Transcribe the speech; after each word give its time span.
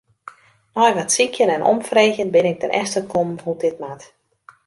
Nei 0.77 0.91
wat 0.97 1.13
sykjen 1.15 1.53
en 1.55 1.67
omfreegjen 1.73 2.29
bin 2.35 2.45
ik 2.51 2.59
derefter 2.63 3.03
kommen 3.13 3.39
hoe't 3.43 3.63
dit 3.65 3.79
moat. 3.83 4.03